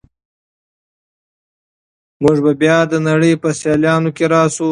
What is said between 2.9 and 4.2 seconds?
د نړۍ په سیالانو